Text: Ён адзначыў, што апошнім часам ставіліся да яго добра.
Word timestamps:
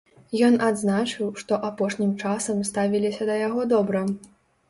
Ён 0.45 0.53
адзначыў, 0.67 1.25
што 1.41 1.59
апошнім 1.67 2.15
часам 2.23 2.63
ставіліся 2.71 3.27
да 3.31 3.35
яго 3.47 3.61
добра. 3.77 4.01